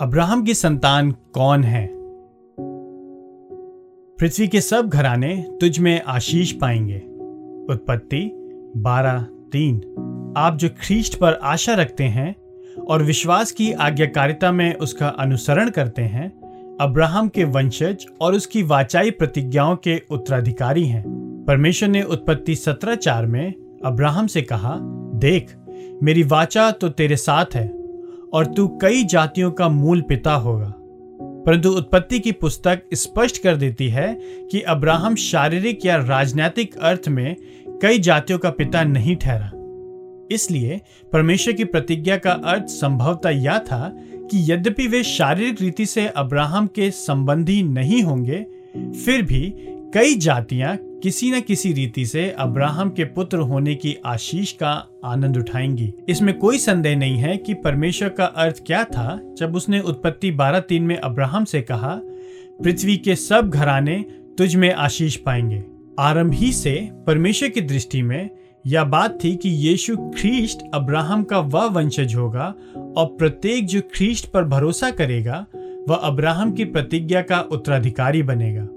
[0.00, 1.90] Abraham की संतान कौन है?
[4.18, 6.98] पृथ्वी के सब घराने तुझ में आशीष पाएँगे।
[7.72, 8.30] उत्पत्ति
[8.76, 9.22] बारह
[9.52, 9.76] तीन।
[10.36, 12.36] आप जो ख्रीष्ट पर आशा रखते हैं
[12.88, 16.28] और विश्वास की आज्ञाकारिता में उसका अनुसरण करते हैं,
[16.80, 21.04] अब्राहम के वंशज और उसकी वाचाई प्रतिज्ञाओं के उत्तराधिकारी हैं।
[21.48, 23.54] परमेश्वर ने उत्पत्ति सत्रह चार में
[23.84, 24.78] अब्राहम से कहा,
[25.14, 25.56] देख,
[26.02, 27.75] मेरी वाचा तो तेरे साथ है
[28.32, 30.72] और तू कई जातियों का मूल पिता होगा।
[31.46, 37.36] परंतु उत्पत्ति की पुस्तक स्पष्ट कर देती है कि अब्राहम शारीरिक या राजनीतिक अर्थ में
[37.82, 39.50] कई जातियों का पिता नहीं ठहरा।
[40.30, 40.80] इसलिए
[41.12, 43.96] परमेश्वर की प्रतिज्ञा का अर्थ संभवतः यह था
[44.30, 48.46] कि यद्यपि वे शारीरिक रीति से अब्राहम के संबंधी नहीं होंगे,
[49.04, 49.54] फिर भी
[49.94, 55.36] कई जातियाँ किसी न किसी रीति से अब्राहम के पुत्र होने की आशीष का आनंद
[55.36, 60.30] उठाएँगी। इसमें कोई संदेह नहीं है कि परमेश्वर का अर्थ क्या था, जब उसने उत्पत्ति
[60.30, 62.00] बारह तीन में अब्राहम से कहा,
[62.62, 64.04] पृथ्वी के सब घराने
[64.38, 65.64] तुझ में आशीष पाएँगे।
[65.98, 68.30] आरंभ ही से परमेश्वर की दृष्टि में
[68.66, 72.54] यह बात थी कि यीशु ख्रीस्ट अब्राहम का वह वंशज होगा
[72.96, 75.46] और प्रत्येक जो ख्रीस्ट पर भरोसा करेगा,
[75.88, 78.68] वह अब्राहम की प्रतिज्ञा का उत्तराधिकारी बनेगा।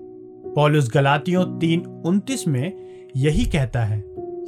[0.60, 2.74] पॉलुस गलातियों तीन उन्तीस में
[3.18, 3.98] यही कहता है,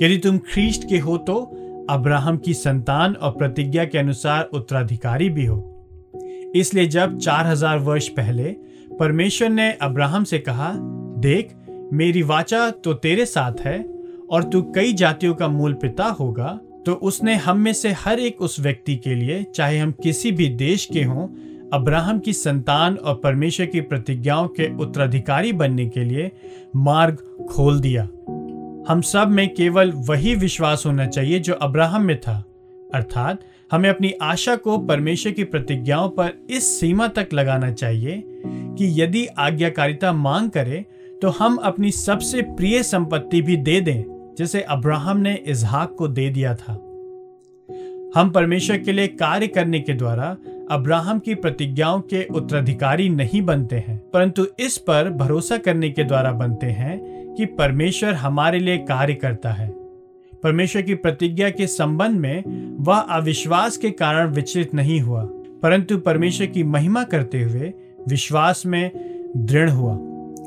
[0.02, 1.36] यदि तुम ख्रीस्ट के हो तो
[1.90, 5.58] अब्राहम की संतान और प्रतिज्ञा के अनुसार उत्तराधिकारी भी हो।
[6.56, 8.56] इसलिए जब 4000 वर्ष पहले
[9.00, 11.56] परमेश्वर ने अब्राहम से कहा, देख,
[11.94, 13.80] मेरी वाचा तो तेरे साथ है
[14.31, 18.42] और तू कई जातियों का मूल पिता होगा तो उसने हम में से हर एक
[18.42, 21.28] उस व्यक्ति के लिए, चाहे हम किसी भी देश के हों
[21.73, 26.31] अब्राहम की संतान और परमेश्वर की प्रतिज्ञाओं के उत्तराधिकारी बनने के लिए
[26.75, 27.17] मार्ग
[27.50, 28.03] खोल दिया।
[28.88, 32.45] हम सब में केवल वही विश्वास होना चाहिए जो अब्राहम में था।
[32.94, 33.39] अर्थात,
[33.72, 39.25] हमें अपनी आशा को परमेश्वर की प्रतिज्ञाओं पर इस सीमा तक लगाना चाहिए कि यदि
[39.25, 40.85] आज्ञाकारिता मांग करे
[41.22, 46.29] तो हम अपनी सबसे प्रिय संपत्ति भी दे दें, जैसे अब्राहम ने इजहाक को दे
[46.29, 46.73] दिया था।
[48.16, 50.38] हम परमेश्वर के लिए कार्य करने के द्वारा
[50.72, 56.32] अब्राहम की प्रतिज्ञाओं के उत्तराधिकारी नहीं बनते हैं, परंतु इस पर भरोसा करने के द्वारा
[56.32, 59.70] बनते हैं कि परमेश्वर हमारे लिए कार्य करता है।
[60.44, 62.44] परमेश्वर की प्रतिज्ञा के संबंध में
[62.80, 65.24] वह अविश्वास के कारण विचलित नहीं हुआ,
[65.64, 67.74] परंतु परमेश्वर की महिमा करते हुए
[68.08, 68.92] विश्वास में
[69.38, 69.94] दृढ़ हुआ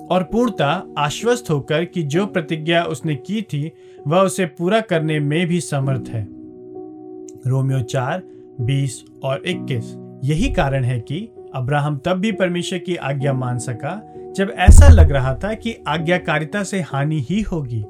[0.06, 3.72] और पूर्णता आश्वस्त होकर कि जो प्रतिज्ञा उसने की थी,
[4.06, 6.26] वह उसे पूरा करने में भी समर्थ है।
[7.46, 8.22] रोमियो चार,
[8.60, 14.14] बीस और इक्कीस। यही कारण है कि अब्राहम तब भी परमेश्वर की आज्ञा मान सका,
[14.36, 17.82] जब ऐसा लग रहा था कि आज्ञाकारिता से हानि ही होगी।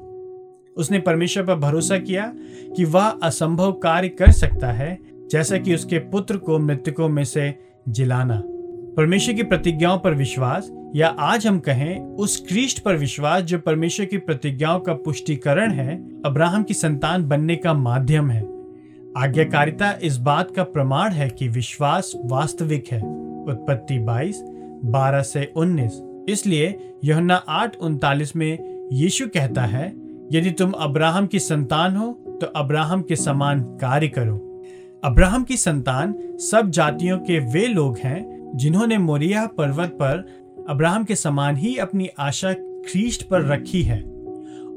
[0.77, 2.33] उसने परमेश्वर पर भरोसा किया
[2.75, 4.99] कि वह असंभव कार्य कर सकता है,
[5.31, 7.55] जैसा कि उसके पुत्र को मृतकों में से
[7.89, 8.41] जिलाना।
[8.97, 14.05] परमेश्वर की प्रतिज्ञाओं पर विश्वास, या आज हम कहें, उस क्रिस्ट पर विश्वास जो परमेश्वर
[14.05, 18.54] की प्रतिज्ञाओं का पुष्टिकरण है, अब्राहम की संतान बनने का माध्यम है।
[19.17, 22.99] आज्ञाकारिता इस बात का प्रमाण है कि विश्वास वास्तविक है।
[23.47, 24.41] उत्पत्ति 22
[24.85, 29.87] 12 से 19 इसलिए यहुन्ना आठ, उनतालीस में यीशु कहता है,
[30.31, 34.61] यदि तुम अब्राहम की संतान हो तो अब्राहम के समान कार्य करो।
[35.03, 40.25] अब्राहम की संतान सब जातियों के वे लोग हैं, जिन्होंने मोरिया पर्वत पर
[40.69, 44.14] अब्राहम के समान ही अपनी आशा ख्रीष्ट पर रखी है।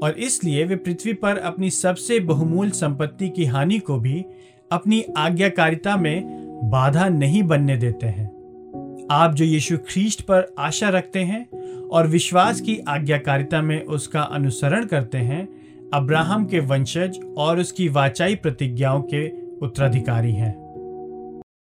[0.03, 4.25] और इसलिए वे पृथ्वी पर अपनी सबसे बहुमूल्य संपत्ति की हानि को भी
[4.71, 6.23] अपनी आज्ञाकारिता में
[6.63, 8.39] बाधा नहीं बनने देते हैं।
[9.11, 11.49] आप जो यीशु ख्रीस्ट पर आशा रखते हैं
[11.87, 15.49] और विश्वास की आज्ञाकारिता में उसका अनुसरण करते हैं,
[15.93, 20.68] अब्राहम के वंशज और उसकी वाचाई प्रतिज्ञाओं के उत्तराधिकारी हैं।